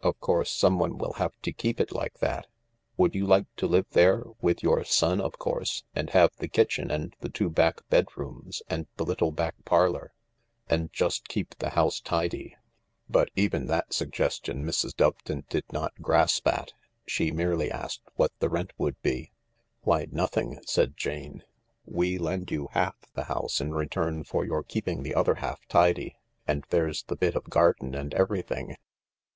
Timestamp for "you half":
22.50-22.96